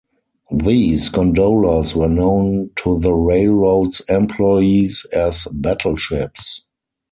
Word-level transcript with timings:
These 0.51 1.09
gondolas 1.09 1.95
were 1.95 2.09
known 2.09 2.71
to 2.77 2.97
the 2.99 3.13
railroad's 3.13 3.99
employees 4.09 5.05
as 5.13 5.47
"Battleships". 5.51 6.63